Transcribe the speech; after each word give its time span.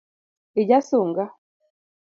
Ija 0.63 0.81
sunga. 0.89 1.29